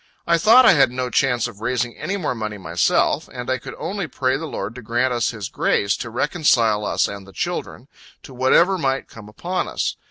[0.25, 3.75] I thought I had no chance of raising any more money myself, and I could
[3.77, 7.87] only pray the Lord to grant us His grace, to reconcile us and the children,
[8.23, 9.95] to whatever might come upon us.